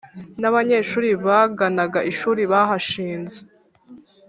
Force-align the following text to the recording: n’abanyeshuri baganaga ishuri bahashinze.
n’abanyeshuri 0.41 1.09
baganaga 1.25 1.99
ishuri 2.11 2.41
bahashinze. 2.51 3.37